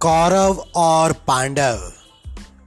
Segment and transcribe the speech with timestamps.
[0.00, 1.92] कौरव और पांडव।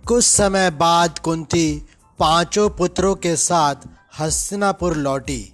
[0.08, 1.86] कुछ समय बाद कुंती
[2.20, 3.76] पाँचों पुत्रों के साथ
[4.20, 5.54] हस्तिनापुर लौटी।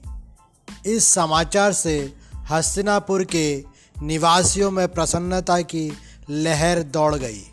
[0.86, 2.14] इस समाचार से
[2.50, 3.64] हस्तिनापुर के
[4.02, 5.98] निवासियों में प्रसन्नता की
[6.30, 7.44] लहर दौड़ गई।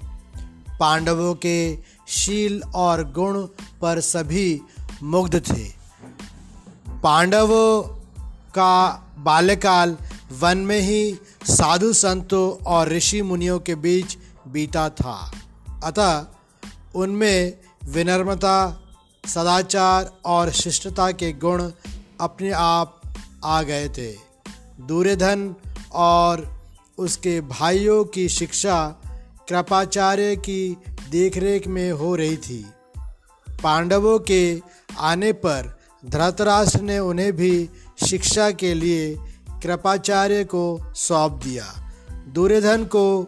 [0.80, 1.79] पांडवों के
[2.09, 3.46] शील और गुण
[3.80, 4.61] पर सभी
[5.02, 5.70] मुग्ध थे।
[7.02, 7.82] पांडवों
[8.50, 9.96] का बाल्यकाल
[10.41, 14.16] वन में ही साधु संतों और ऋषि मुनियों के बीच
[14.48, 15.32] बीता था।
[15.85, 16.26] अतः
[16.94, 18.80] उनमें विनम्रता,
[19.26, 21.71] सदाचार और शिष्टता के गुण
[22.21, 23.00] अपने आप
[23.44, 24.12] आ गए थे।
[24.80, 25.54] दुर्योधन
[25.93, 26.61] और
[26.99, 28.96] उसके भाइयों की शिक्षा
[29.49, 30.76] कृपाचार्य की
[31.11, 32.66] देखरेख में हो रही थी।
[33.62, 34.61] पांडवों के
[34.98, 37.69] आने पर धृतराष्ट्र ने उन्हें भी
[38.06, 39.19] शिक्षा के लिए
[39.64, 43.22] कृपाचार्य को सौंप दिया। दुर्योधन को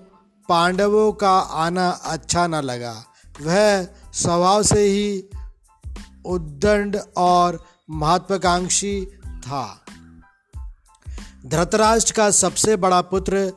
[0.49, 3.05] पांडवों का आना अच्छा न लगा।
[3.43, 5.25] वह स्वभाव से ही
[6.27, 9.85] उद्दंड और महत्वाकांक्षी था।
[11.47, 13.53] धृतराष्ट्र का सबसे बड़ा पुत्र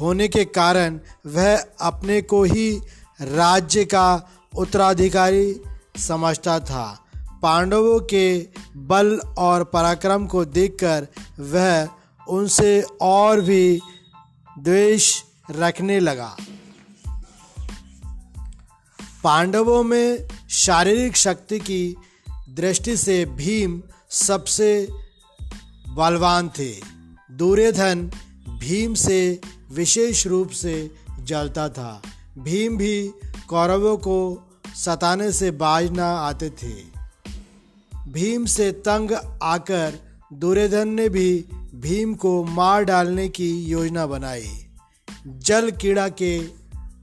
[0.00, 2.80] होने के कारण वह अपने को ही
[3.22, 5.60] राज्य का उत्तराधिकारी
[5.96, 7.04] समझता था।
[7.42, 11.08] पांडवों के बल और पराक्रम को देखकर
[11.40, 11.88] वह
[12.28, 13.80] उनसे और भी
[14.58, 16.36] द्वेष रखने लगा।
[19.24, 21.96] पांडवों में शारीरिक शक्ति की
[22.50, 24.88] दृष्टि से भीम सबसे
[25.88, 26.72] बलवान थे।
[27.30, 28.10] दुर्योधन
[28.48, 29.40] भीम से
[29.72, 32.02] विशेष रूप से जलता था।
[32.38, 33.12] भीम भी
[33.48, 36.89] कौरवों को सताने से बाज न आते थे।
[38.10, 39.94] भीम से तंग आकर
[40.32, 41.44] दुर्योधन ने भी
[41.74, 44.66] भीम को मार डालने की योजना बनाई।
[45.26, 46.40] जल कीड़ा के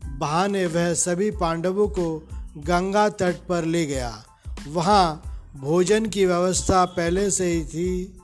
[0.05, 2.27] बहाने वह सभी पांडवों को
[2.57, 4.25] गंगा तट पर ले गया।
[4.67, 5.23] वहाँ
[5.55, 8.19] भोजन की व्यवस्था पहले से ही थी।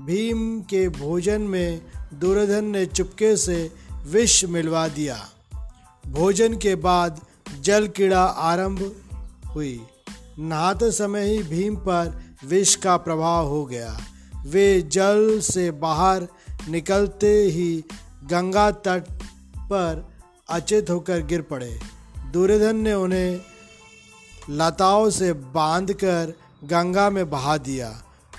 [0.00, 1.82] भीम के भोजन में
[2.14, 3.72] दुर्योधन ने चुपके से
[4.06, 5.28] विष मिलवा दिया।
[6.06, 7.20] भोजन के बाद
[7.60, 8.96] जल कीड़ा आरंभ
[9.54, 9.80] हुई।
[10.42, 13.98] नहाते समय ही भीम पर विष का प्रभाव हो गया।
[14.46, 16.28] वे जल से बाहर
[16.68, 17.84] निकलते ही
[18.24, 19.04] गंगा तट
[19.58, 20.12] पर
[20.50, 21.78] अचेत होकर गिर पड़े।
[22.32, 23.40] दुर्योधन ने उन्हें
[24.50, 26.32] लताओं से बांधकर
[26.64, 27.88] गंगा में बहा दिया।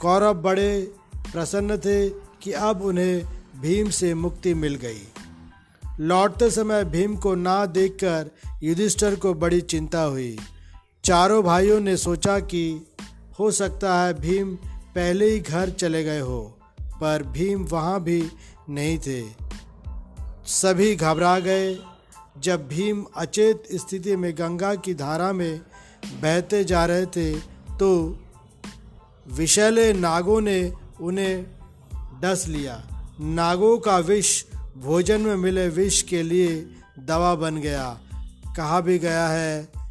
[0.01, 3.25] कौरव बड़े प्रसन्न थे कि अब उन्हें
[3.61, 5.07] भीम से मुक्ति मिल गई।
[5.99, 8.31] लौटते समय भीम को ना देखकर
[8.63, 10.37] युधिष्ठर को बड़ी चिंता हुई।
[11.03, 12.93] चारों भाइयों ने सोचा कि
[13.39, 14.55] हो सकता है भीम
[14.95, 16.39] पहले ही घर चले गए हो,
[17.01, 18.21] पर भीम वहाँ भी
[18.69, 19.21] नहीं थे।
[20.45, 21.75] सभी घबरा गए।
[22.39, 25.59] जब भीम अचेत स्थिति में गंगा की धारा में
[26.21, 27.33] बहते जा रहे थे
[27.79, 27.91] तो
[29.27, 31.45] विषैले नागों ने उन्हें
[32.21, 32.81] डस लिया।
[33.19, 34.43] नागों का विष
[34.77, 36.55] भोजन में मिले विष के लिए
[36.99, 37.99] दवा बन गया।
[38.57, 39.82] कहा भी गया है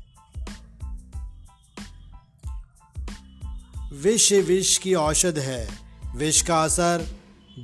[4.02, 5.68] विष विष की औषध है।
[6.16, 7.06] विष का असर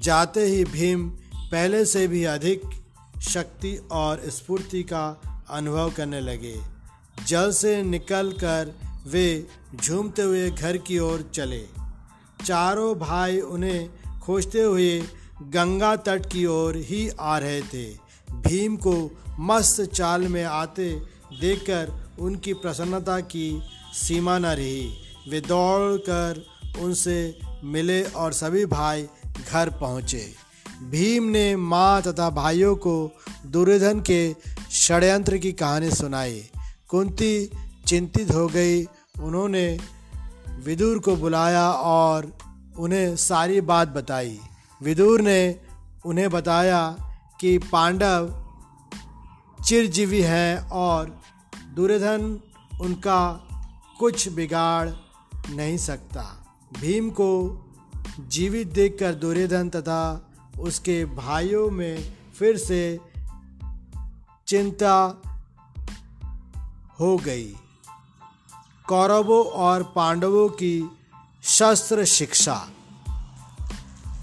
[0.00, 2.62] जाते ही भीम पहले से भी अधिक
[3.22, 6.60] शक्ति और स्फूर्ति का अनुभव करने लगे।
[7.26, 8.74] जल से निकलकर
[9.06, 9.46] वे
[9.84, 11.66] झूमते हुए घर की ओर चले।
[12.46, 15.02] चारों भाई उन्हें खोजते हुए
[15.42, 17.84] गंगा तट की ओर ही आ रहे थे।
[18.32, 19.10] भीम को
[19.40, 21.02] मस्त चाल में आते
[21.40, 23.62] देखकर उनकी प्रसन्नता की
[23.94, 26.46] सीमा न रही। वे दौड़कर
[26.78, 29.08] उनसे मिले और सभी भाई
[29.50, 30.34] घर पहुँचे।
[30.90, 33.10] भीम ने माँ तथा भाइयों को
[33.46, 34.36] दुर्योधन के
[34.72, 36.50] षड्यंत्र की कहानी सुनाई।
[36.88, 37.50] कुंती
[37.86, 38.84] चिंतित हो गई।
[39.20, 39.78] उन्होंने
[40.64, 42.38] विदुर को बुलाया और
[42.78, 44.40] उन्हें सारी बात बताई।
[44.82, 45.60] विदुर ने
[46.04, 46.96] उन्हें बताया
[47.40, 48.44] कि पांडव
[49.66, 51.20] चिरजीवी हैं और
[51.76, 52.40] दुर्योधन
[52.80, 53.48] उनका
[53.98, 54.88] कुछ बिगाड़
[55.50, 56.46] नहीं सकता।
[56.80, 57.60] भीम को
[58.18, 63.00] जीवित देखकर दुर्योधन तथा उसके भाइयों में फिर से
[64.46, 65.22] चिंता
[67.00, 67.56] हो गई।
[68.88, 70.90] कौरवों और पांडवों की
[71.44, 72.68] शस्त्र शिक्षा।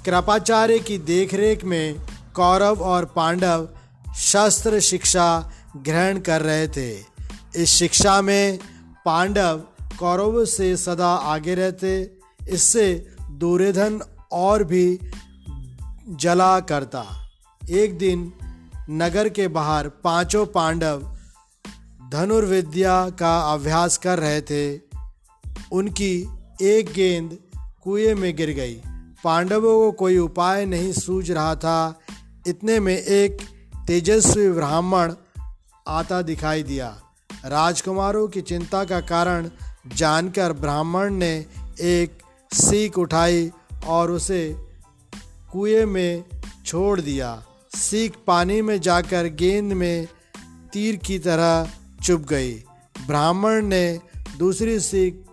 [0.06, 2.02] कृपाचार्य की देखरेख में
[2.36, 3.70] कौरव और पांडव
[4.18, 7.06] शस्त्र शिक्षा ग्रहण कर रहे थे।
[7.56, 8.60] इस शिक्षा में
[9.06, 9.64] पांडव
[10.00, 12.18] कौरव से सदा आगे रहते,
[12.50, 14.02] इससे दुर्योधन
[14.32, 15.00] और भी
[16.10, 17.30] जला करता।
[17.70, 18.34] एक दिन
[18.90, 21.18] नगर के बाहर पाँचों पांडव
[22.12, 24.82] धनुर्विद्या का अभ्यास कर रहे थे।
[25.72, 26.28] उनकी
[26.62, 27.38] एक गेंद
[27.84, 28.82] कुएँ में गिर गई।
[29.24, 32.00] पांडवों को कोई उपाय नहीं सूझ रहा था।
[32.48, 33.38] इतने में एक
[33.88, 35.14] तेजस्वी ब्राह्मण
[35.88, 37.02] आता दिखाई दिया।
[37.46, 39.50] राजकुमारों की चिंता का कारण
[39.94, 41.46] जानकर ब्राह्मण ने
[41.82, 42.18] एक
[42.54, 43.52] सीख उठाई
[43.86, 44.56] और उसे
[45.52, 46.24] कुएँ में
[46.66, 47.44] छोड़ दिया।
[47.76, 50.08] सीख पानी में जाकर गेंद में
[50.74, 51.70] तीर की तरह
[52.04, 52.54] चुप गई।
[53.08, 54.00] ब्राह्मण ने
[54.40, 55.26] दूसरी सीख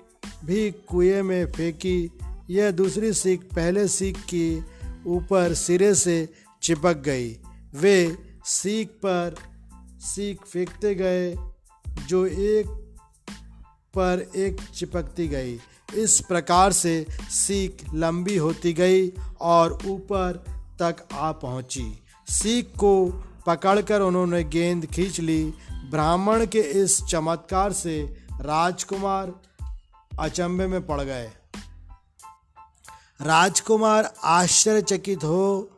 [0.45, 2.11] भी कुएँ में फेंकी।
[2.51, 4.59] यह दूसरी सीख पहले सीख के
[5.07, 6.29] ऊपर सिरे से
[6.63, 7.39] चिपक गई।
[7.75, 9.35] वे सीख पर
[10.01, 11.37] सीख फेंकते गए,
[12.09, 12.82] जो एक
[13.95, 15.61] पर एक चिपकती गई।
[15.95, 20.45] इस प्रकार से सीख लंबी होती गई और ऊपर
[20.79, 25.55] तक आ पहुँची। सीख को पकड़कर उन्होंने गेंद खींच ली।
[25.91, 28.03] ब्राह्मण के इस चमत्कार से
[28.41, 29.33] राजकुमार
[30.21, 31.31] अचंभे में पड़ गए।
[33.23, 35.71] राजकुमार आश्चर्यचकित हो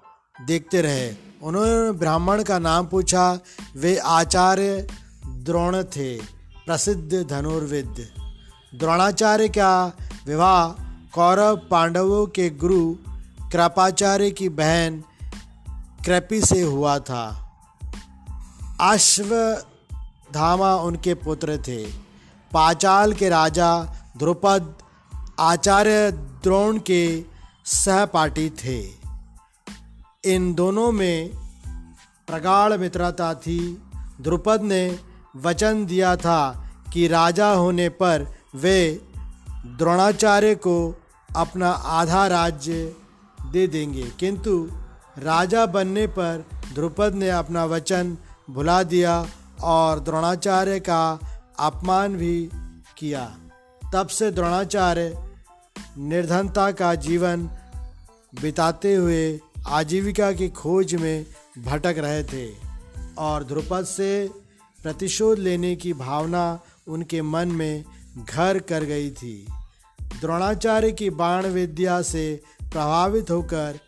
[0.46, 3.40] देखते रहे। उन्होंने ब्राह्मण का नाम पूछा।
[3.76, 4.88] वे आचार्य
[5.26, 6.33] द्रोण थे।
[6.66, 8.08] प्रसिद्ध धनुर्विद।
[8.74, 9.92] द्रोणाचार्य का
[10.26, 10.82] विवाह
[11.14, 12.94] कौरव पांडवों के गुरु
[13.52, 15.04] कृपाचार्य की बहन
[16.06, 17.52] कृपी से हुआ था।
[18.80, 21.84] अश्वधामा उनके पुत्र थे।
[22.52, 23.84] पाचाल के राजा
[24.16, 24.74] द्रुपद
[25.40, 27.24] आचार्य द्रोण के
[27.64, 28.90] सहपाठी थे।
[30.34, 31.30] इन दोनों में
[32.26, 33.82] प्रगाढ़ मित्रता थी।
[34.20, 39.00] द्रुपद ने वचन दिया था कि राजा होने पर वे
[39.66, 41.02] द्रोणाचार्य को
[41.36, 42.96] अपना आधा राज्य
[43.52, 44.68] दे देंगे। किंतु
[45.18, 46.44] राजा बनने पर
[46.74, 48.16] द्रुपद ने अपना वचन
[48.50, 49.26] भुला दिया
[49.62, 51.18] और द्रोणाचार्य का
[51.58, 52.50] अपमान भी
[52.98, 53.36] किया।
[53.92, 55.30] तब से द्रोणाचार्य
[55.98, 57.50] निर्धनता का जीवन
[58.42, 61.26] बिताते हुए आजीविका की खोज में
[61.58, 62.52] भटक रहे थे
[63.18, 64.30] और ध्रुपद से
[64.84, 67.84] प्रतिशोध लेने की भावना उनके मन में
[68.28, 69.46] घर कर गई थी।
[70.02, 73.78] द्रोणाचार्य की बाण विद्या से प्रभावित होकर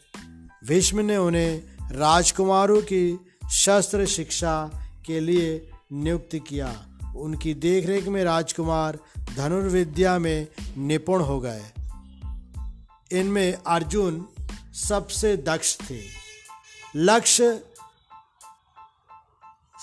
[0.69, 1.63] भीष्म ने उन्हें
[1.93, 3.21] राजकुमारों की
[3.51, 4.71] शस्त्र शिक्षा
[5.07, 8.99] के लिए नियुक्त किया। उनकी देखरेख में राजकुमार
[9.37, 10.49] धनुर्विद्या में
[10.79, 11.63] निपुण हो गए।
[13.13, 14.29] इनमें अर्जुन
[14.89, 16.01] सबसे दक्ष थे।
[16.97, 17.66] लक्ष्य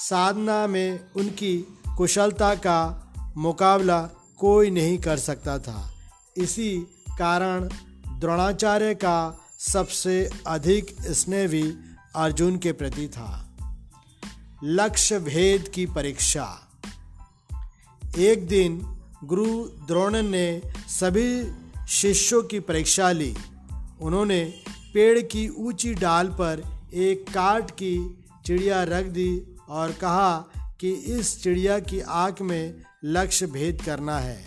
[0.09, 4.01] साधना में उनकी कुशलता का मुकाबला
[4.38, 5.94] कोई नहीं कर सकता था।
[6.38, 6.77] इसी
[7.19, 7.69] कारण
[8.19, 11.73] द्रोणाचार्य का सबसे अधिक स्नेह भी
[12.15, 13.55] अर्जुन के प्रति था।
[14.63, 16.59] लक्ष्य भेद की परीक्षा।
[18.17, 21.51] एक दिन गुरु द्रोण ने सभी
[21.88, 23.35] शिष्यों की परीक्षा ली।
[24.01, 24.53] उन्होंने
[24.94, 26.63] पेड़ की ऊँची डाल पर
[26.94, 30.39] एक काट की चिड़िया रख दी और कहा
[30.79, 34.45] कि इस चिड़िया की आँख में लक्ष्य भेद करना है।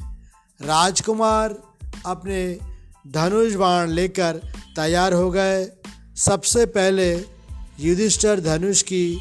[0.62, 1.62] राजकुमार
[2.06, 2.58] अपने
[3.06, 4.36] धनुष बाण लेकर
[4.76, 5.72] तैयार हो गए।
[6.16, 7.14] सबसे पहले
[7.80, 9.18] युधिष्ठर धनुष की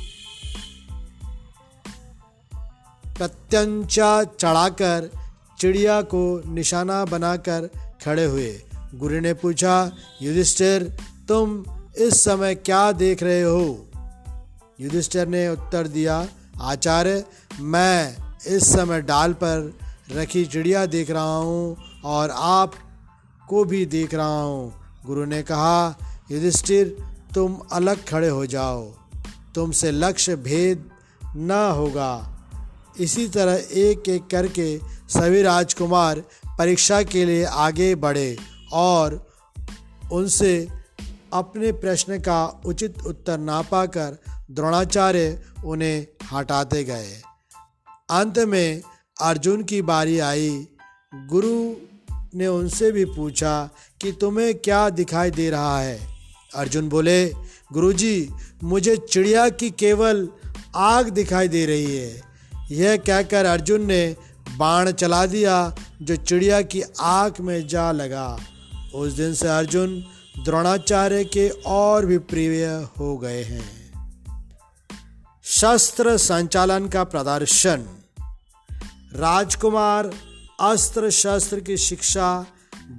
[3.17, 5.09] प्रत्यंचा चढ़ाकर
[5.59, 7.69] चिड़िया को निशाना बनाकर
[8.05, 8.61] खड़े हुए।
[8.93, 9.91] गुरु ने पूछा,
[10.21, 11.65] युधिष्ठिर, तुम
[11.97, 13.87] इस समय क्या देख रहे हो?
[14.81, 16.27] युधिष्ठिर ने उत्तर दिया,
[16.61, 17.25] आचार्य,
[17.59, 18.17] मैं
[18.47, 19.73] इस समय डाल पर
[20.11, 22.73] रखी चिड़िया देख रहा हूँ और आप
[23.49, 24.73] को भी देख रहा हूँ।
[25.05, 25.97] गुरु ने कहा,
[26.31, 26.97] युधिष्ठिर,
[27.35, 28.91] तुम अलग खड़े हो जाओ।
[29.55, 30.89] तुमसे लक्ष्य भेद
[31.35, 32.31] न होगा।
[32.99, 34.79] इसी तरह एक एक करके
[35.09, 36.23] सभी राजकुमार
[36.57, 38.37] परीक्षा के लिए आगे बढ़े
[38.71, 39.27] और
[40.11, 40.67] उनसे
[41.33, 44.17] अपने प्रश्न का उचित उत्तर ना पाकर
[44.51, 47.21] द्रोणाचार्य उन्हें हटाते गए।
[48.09, 48.81] अंत में
[49.21, 50.67] अर्जुन की बारी आई।
[51.15, 51.73] गुरु
[52.35, 53.69] ने उनसे भी पूछा
[54.01, 56.07] कि तुम्हें क्या दिखाई दे रहा है?
[56.55, 57.29] अर्जुन बोले,
[57.73, 58.29] गुरुजी,
[58.63, 60.29] मुझे चिड़िया की केवल
[60.75, 62.21] आग दिखाई दे रही है।
[62.71, 64.15] यह कहकर अर्जुन ने
[64.57, 68.39] बाण चला दिया जो चिड़िया की आँख में जा लगा।
[68.95, 70.05] उस दिन से अर्जुन
[70.45, 72.65] द्रोणाचार्य के और भी प्रिय
[72.99, 73.84] हो गए हैं।
[75.47, 77.85] शस्त्र संचालन का प्रदर्शन।
[79.13, 80.11] राजकुमार
[80.59, 82.45] अस्त्र शस्त्र की शिक्षा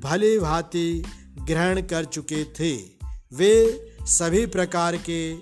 [0.02, 1.04] भली भांति
[1.38, 2.76] ग्रहण कर चुके थे।
[3.32, 5.34] वे सभी प्रकार के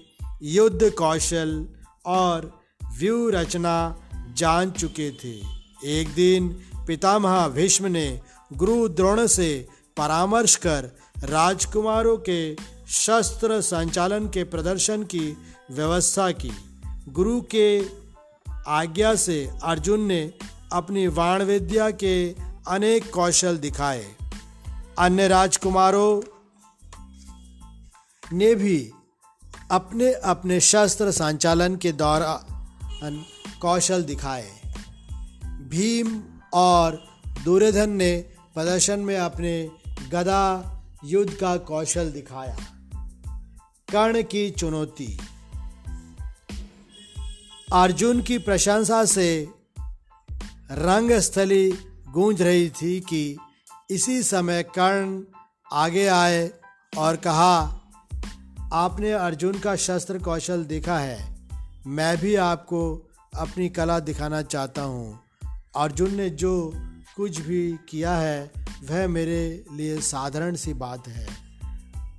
[0.42, 1.66] युद्ध कौशल
[2.06, 2.61] और
[2.99, 4.02] व्यू रचना
[4.37, 5.40] जान चुके थे।
[5.84, 6.49] एक दिन
[6.87, 8.20] पितामह भीष्म ने
[8.52, 12.54] गुरु द्रोण से परामर्श कर राजकुमारों के
[12.88, 15.37] शस्त्र संचालन के प्रदर्शन की
[15.70, 16.52] व्यवस्था की।
[17.08, 17.87] गुरु के
[18.66, 20.32] आज्ञा से अर्जुन ने
[20.73, 22.34] अपनी वाण विद्या के
[22.68, 24.16] अनेक कौशल दिखाए।
[24.99, 26.23] अन्य राजकुमारों
[28.32, 28.90] ने भी
[29.70, 33.25] अपने अपने शस्त्र संचालन के दौरान
[33.62, 34.50] कौशल दिखाए।
[35.44, 36.23] भीम
[36.54, 37.04] और
[37.44, 38.16] दुर्योधन ने
[38.54, 39.70] प्रदर्शन में अपने
[40.11, 40.70] गदा
[41.04, 42.56] युद्ध का कौशल दिखाया।
[43.92, 45.18] कर्ण की चुनौती
[47.73, 49.49] अर्जुन की प्रशंसा से
[50.71, 51.73] रंगस्थली
[52.09, 53.38] गूंज रही थी कि
[53.90, 55.23] इसी समय कर्ण
[55.73, 56.52] आगे आए
[56.99, 57.80] और कहा,
[58.73, 61.49] आपने अर्जुन का शस्त्र कौशल देखा है।
[61.87, 65.21] मैं भी आपको अपनी कला दिखाना चाहता हूँ।
[65.76, 66.73] अर्जुन ने जो
[67.16, 68.50] कुछ भी किया है,
[68.90, 71.28] वह मेरे लिए साधारण सी बात है।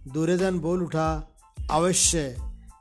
[0.08, 1.36] दुर्योधन बोल उठा,
[1.72, 2.38] अवश्य,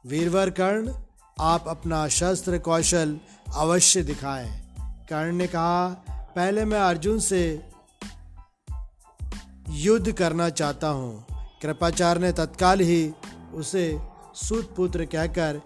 [0.06, 1.03] वीरवर कर्ण
[1.40, 3.20] आप अपना शस्त्र कौशल
[3.56, 7.62] अवश्य दिखाएँ। कर्ण ने कहा, पहले मैं अर्जुन से
[9.68, 11.26] युद्ध करना चाहता हूँ।
[11.62, 13.12] कृपाचार्य ने तत्काल ही
[13.54, 13.98] उसे
[14.34, 15.60] सुत पुत्र कहकर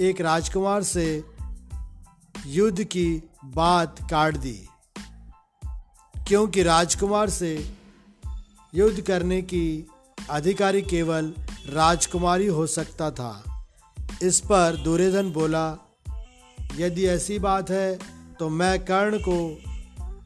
[0.00, 1.24] एक राजकुमार से
[2.46, 4.68] युद्ध की बात काट दी।
[6.28, 7.76] क्योंकि राजकुमार से
[8.74, 9.86] युद्ध करने की
[10.30, 11.34] अधिकारी केवल
[11.68, 13.53] राजकुमारी हो सकता था।
[14.22, 15.66] इस पर दुर्योधन बोला,
[16.76, 17.98] यदि ऐसी बात है
[18.38, 19.36] तो मैं कर्ण को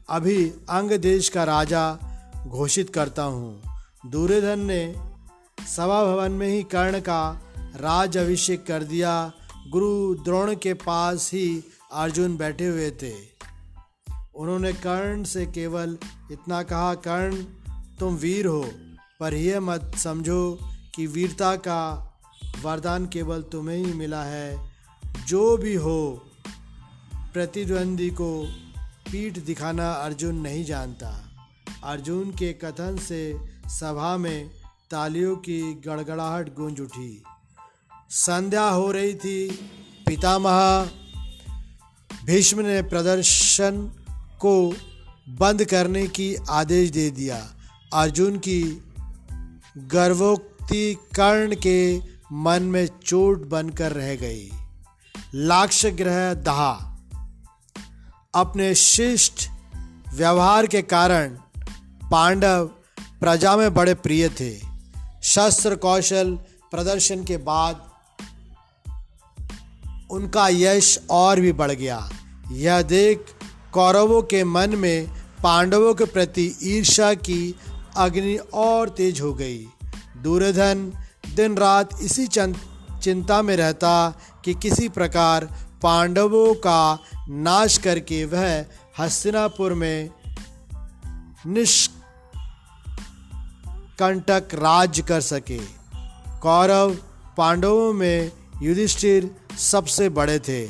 [0.09, 1.83] अभी अंग देश का राजा
[2.47, 3.61] घोषित करता हूँ।
[4.05, 4.95] दुर्योधन ने
[5.67, 7.21] सभा भवन में ही कर्ण का
[7.75, 9.31] राज अभिषेक कर दिया।
[9.69, 13.13] गुरु द्रोण के पास ही अर्जुन बैठे हुए थे।
[14.35, 15.97] उन्होंने कर्ण से केवल
[16.31, 17.43] इतना कहा, कर्ण,
[17.99, 18.69] तुम वीर हो,
[19.19, 20.59] पर यह मत समझो
[20.95, 22.08] कि वीरता का
[22.61, 24.71] वरदान केवल तुम्हें ही मिला है।
[25.27, 26.25] जो भी हो,
[27.33, 28.47] प्रतिद्वंदी को
[29.11, 31.31] पीठ दिखाना अर्जुन नहीं जानता।
[31.83, 34.49] अर्जुन के कथन से सभा में
[34.91, 37.23] तालियों की गड़गड़ाहट गूंज उठी।
[38.09, 39.49] संध्या हो रही थी।
[40.07, 40.89] पितामह
[42.25, 43.91] भीष्म ने प्रदर्शन
[44.39, 44.75] को
[45.29, 47.55] बंद करने की आदेश दे दिया।
[47.93, 48.83] अर्जुन की
[49.77, 54.51] गर्भोक्ति कर्ण के मन में चोट बनकर रह गई।
[55.35, 56.97] लाक्ष ग्रह दहा।
[58.35, 59.49] अपने शिष्ट
[60.13, 61.29] व्यवहार के कारण
[62.11, 62.65] पांडव
[63.21, 64.59] प्रजा में बड़े प्रिय थे।
[65.23, 66.39] शस्त्र कौशल
[66.71, 67.89] प्रदर्शन के बाद
[70.11, 72.09] उनका यश और भी बढ़ गया।
[72.51, 73.25] यह देख
[73.73, 75.07] कौरवों के मन में
[75.43, 77.55] पांडवों के प्रति ईर्षा की
[77.97, 79.67] अग्नि और तेज हो गई।
[80.17, 80.93] दुर्योधन
[81.35, 83.91] दिन रात इसी चिंता में रहता
[84.45, 85.45] कि किसी प्रकार
[85.83, 88.65] पांडवों का नाश करके वह
[88.99, 90.09] हस्तिनापुर में
[91.47, 92.03] निष्कंटक
[94.55, 95.59] राज कर सके।
[96.39, 96.95] कौरव
[97.37, 98.31] पांडवों में
[98.61, 100.61] युधिष्ठिर सबसे बड़े थे,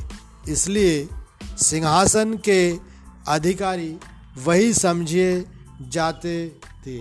[0.48, 1.08] इसलिए
[1.60, 2.62] सिंहासन के
[3.28, 3.96] अधिकारी
[4.46, 5.46] वही समझे
[5.90, 6.36] जाते
[6.86, 6.98] थे।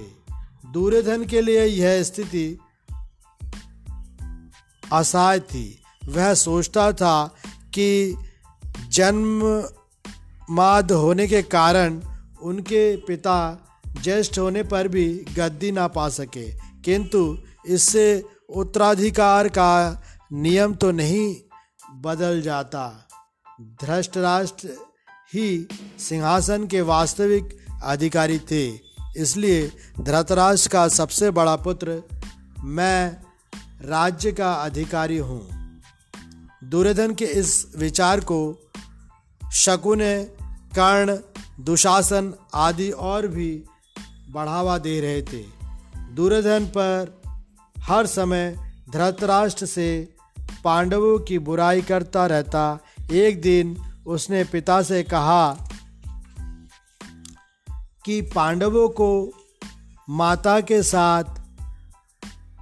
[0.72, 2.46] दुर्योधन के लिए यह स्थिति
[4.92, 7.34] असहाय थी। वह सोचता था
[7.74, 8.16] कि
[8.88, 9.64] जन्म
[10.50, 12.00] माद होने के कारण
[12.42, 13.58] उनके पिता
[14.02, 16.52] ज्येष्ठ होने पर भी गद्दी ना पा सके।
[16.82, 20.02] किंतु इससे उत्तराधिकार का
[20.32, 21.36] नियम तो नहीं
[21.94, 23.08] बदल जाता।
[23.60, 24.68] धृष्टराष्ट्र
[25.34, 25.68] ही
[25.98, 28.80] सिंहासन के वास्तविक अधिकारी थे।
[29.16, 32.02] इसलिए धृतराष्ट्र का सबसे बड़ा पुत्र
[32.64, 33.16] मैं
[33.80, 35.48] राज्य का अधिकारी हूँ।
[36.64, 38.70] दुर्योधन के इस विचार को
[39.52, 39.98] शकुन
[40.74, 41.18] कर्ण,
[41.64, 43.64] दुशासन आदि और भी
[44.30, 45.44] बढ़ावा दे रहे थे।
[46.14, 47.22] दुर्योधन पर
[47.78, 50.14] हर समय धृतराष्ट्र से
[50.64, 52.78] पांडवों की बुराई करता रहता।
[53.10, 55.68] एक दिन उसने पिता से कहा
[58.04, 59.32] कि पांडवों को
[60.10, 61.37] माता के साथ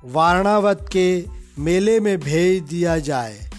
[0.06, 1.26] वारणावत के
[1.58, 3.50] मेले में भेज दिया जाए।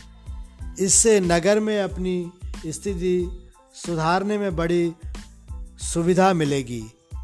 [0.80, 2.32] इससे नगर में अपनी
[2.66, 3.40] स्थिति
[3.86, 4.94] सुधारने में बड़ी
[5.78, 6.84] सुविधा मिलेगी।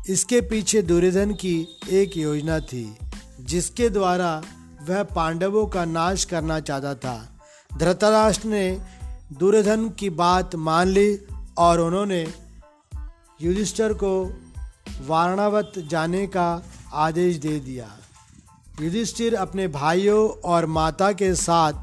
[0.10, 2.98] इसके पीछे दुर्योधन की एक योजना थी,
[3.40, 4.44] जिसके द्वारा
[4.90, 7.40] वह पांडवों का नाश करना चाहता था।
[7.80, 8.82] धृतराष्ट्र ने
[9.34, 11.20] दुर्योधन की बात मान ली
[11.58, 12.28] और उन्होंने
[13.42, 14.42] युधिष्ठर को
[15.08, 16.64] वारणावत जाने का
[16.94, 17.98] आदेश दे दिया।
[18.82, 21.74] युधिष्ठिर अपने भाइयों और माता के साथ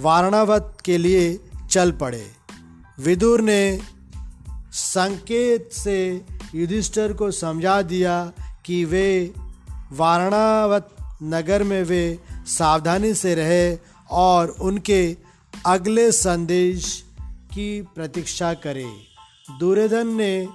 [0.00, 2.26] वारणावत के लिए चल पड़े।
[3.00, 3.80] विदुर ने
[4.72, 8.32] संकेत से युधिष्ठिर को समझा दिया
[8.64, 9.34] कि वे
[9.92, 13.78] वारणावत नगर में वे सावधानी से रहे
[14.10, 15.16] और उनके
[15.66, 17.04] अगले संदेश
[17.54, 18.92] की प्रतीक्षा करें।
[19.58, 20.48] दुर्योधन ने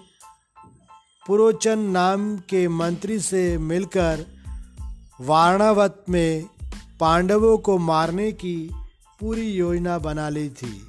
[1.27, 4.36] पुरोचन नाम के मंत्री से मिलकर
[5.21, 6.45] वारणावत में
[6.99, 8.71] पांडवों को मारने की
[9.19, 10.87] पूरी योजना बना ली थी।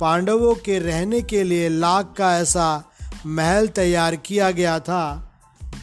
[0.00, 2.84] पांडवों के रहने के लिए लाख का ऐसा
[3.26, 5.32] महल तैयार किया गया था,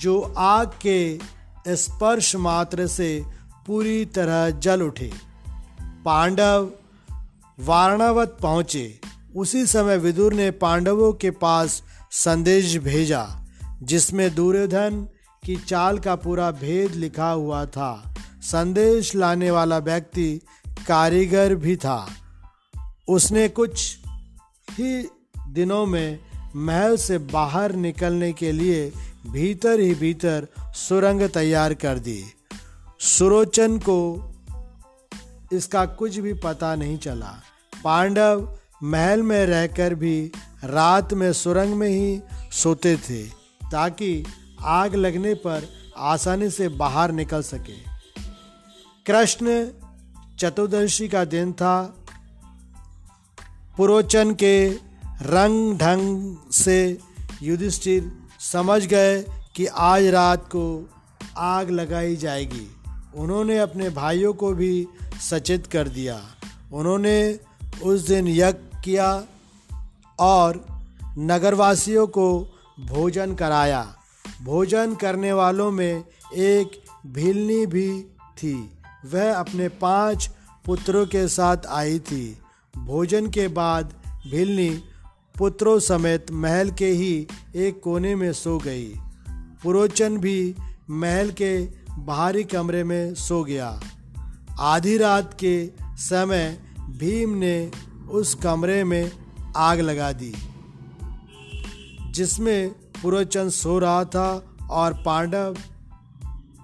[0.02, 1.20] जो आग के
[1.68, 3.26] स्पर्श मात्र से
[3.68, 5.12] पूरी तरह जल उठे।
[6.06, 6.70] पांडव
[7.60, 9.00] वारणावत पहुँचे।
[9.36, 13.28] उसी समय विदुर ने पांडवों के पास संदेश भेजा,
[13.84, 15.08] जिसमें दुर्योधन
[15.46, 20.42] की चाल का पूरा भेद लिखा हुआ था। संदेश लाने वाला व्यक्ति
[20.88, 22.08] कारीगर भी था।
[23.10, 23.98] उसने कुछ
[24.72, 25.10] ही
[25.50, 26.20] दिनों में
[26.56, 28.92] महल से बाहर निकलने के लिए
[29.28, 32.24] भीतर ही भीतर सुरंग तैयार कर दी।
[33.00, 34.00] सुरोचन को
[35.54, 37.34] इसका कुछ भी पता नहीं चला।
[37.84, 40.32] पांडव महल में रहकर भी
[40.64, 42.22] रात में सुरंग में ही
[42.52, 43.24] सोते थे,
[43.72, 44.26] ताकि
[44.64, 47.92] आग लगने पर आसानी से बाहर निकल सके।
[49.06, 49.68] कृष्ण
[50.40, 51.98] चतुर्दशी का दिन था।
[53.78, 54.70] पुरोचन के
[55.22, 57.00] रंग ढंग से
[57.42, 59.26] युधिष्ठिर समझ गए
[59.56, 60.90] कि आज रात को
[61.38, 62.72] आग लगाई जाएगी।
[63.16, 64.88] उन्होंने अपने भाइयों को भी
[65.30, 66.22] सचेत कर दिया।
[66.74, 67.40] उन्होंने
[67.84, 69.24] उस दिन यज्ञ किया
[70.20, 70.66] और
[71.18, 72.40] नगरवासियों को
[72.80, 73.96] भोजन कराया।
[74.44, 76.04] भोजन करने वालों में
[76.36, 78.02] एक भीलनी भी
[78.38, 78.72] थी।
[79.06, 80.30] वह अपने पाँच
[80.66, 82.38] पुत्रों के साथ आई थी।
[82.78, 83.94] भोजन के बाद
[84.32, 84.70] भिलनी
[85.38, 88.94] पुत्रों समेत महल के ही एक कोने में सो गई।
[89.64, 90.56] पुरोचन भी
[90.90, 93.80] महल के बाहरी कमरे में सो गया।
[94.60, 97.72] आधी रात के समय भीम ने
[98.10, 99.12] उस कमरे में
[99.56, 100.34] आग लगा दी,
[102.12, 105.58] जिसमें पुरोचन सो रहा था और पांडव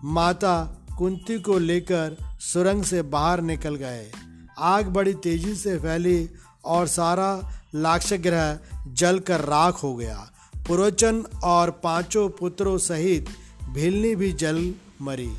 [0.04, 0.56] माता
[0.98, 4.12] कुंती को लेकर सुरंग से बाहर निकल गए।
[4.60, 6.30] आग बड़ी तेज़ी से फैली
[6.66, 10.32] और सारा लाक्षग्रह जलकर राख हो गया।
[10.68, 13.30] पुरोचन और पाँचों पुत्रों सहित
[13.74, 15.32] भीलनी भी जल मरी।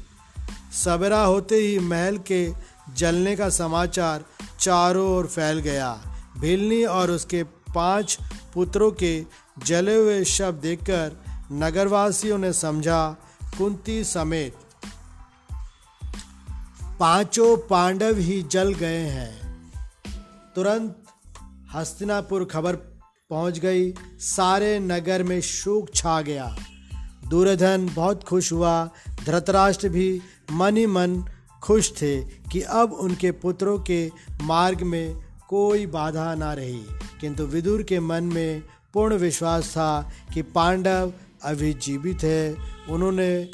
[0.84, 2.52] सवेरा होते ही महल के
[2.96, 4.24] जलने का समाचार
[4.60, 6.00] चारों ओर फैल गया।
[6.38, 7.42] भीलनी और उसके
[7.74, 8.18] पाँच
[8.54, 9.24] पुत्रों के
[9.66, 11.16] जले हुए शव देखकर
[11.52, 13.16] नगरवासियों ने समझा,
[13.58, 14.54] कुंती समेत
[17.00, 19.32] पाँचों पांडव ही जल गए हैं।
[20.54, 21.04] तुरंत
[21.74, 22.76] हस्तिनापुर खबर
[23.30, 26.56] पहुँच गई, सारे नगर में शोक छा गया।
[27.28, 28.90] दुर्योधन बहुत खुश हुआ,
[29.26, 30.20] धृतराष्ट्र भी
[30.52, 31.24] मन ही मन
[31.62, 34.10] खुश थे कि अब उनके पुत्रों के
[34.42, 35.16] मार्ग में
[35.48, 36.84] कोई बाधा ना रही।
[37.20, 38.62] किंतु विदुर के मन में
[38.94, 42.56] पूर्ण विश्वास था कि पांडव अभी जीवित है।
[42.88, 43.50] उन्होंने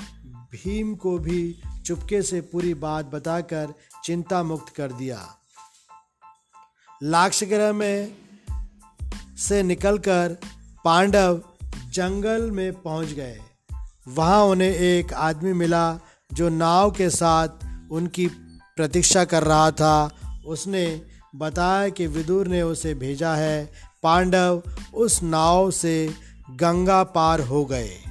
[0.52, 3.74] भीम को भी चुपके से पूरी बात बताकर
[4.04, 5.28] चिंता मुक्त कर दिया।
[7.02, 8.16] लाक्षग्रह में
[9.38, 10.36] से निकलकर
[10.84, 11.42] पांडव
[11.90, 13.40] जंगल में पहुँच गए।
[14.08, 15.98] वहाँ उन्हें एक आदमी मिला
[16.32, 17.48] जो नाव के साथ
[17.90, 18.26] उनकी
[18.76, 20.10] प्रतीक्षा कर रहा था।
[20.46, 21.02] उसने
[21.36, 24.62] बताया कि विदुर ने उसे भेजा है। पांडव
[24.94, 26.10] उस नाव से
[26.50, 28.03] गंगा पार हो गए।